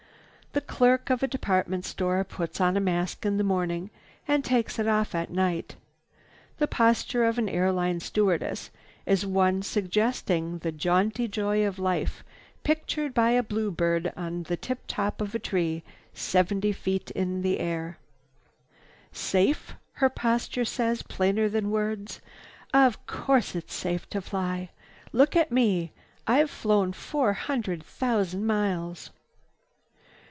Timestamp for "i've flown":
26.27-26.91